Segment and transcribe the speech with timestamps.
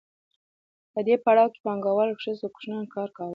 [0.93, 3.29] په دې پړاو کې پانګوالو په ښځو او کوچنیانو کار کاوه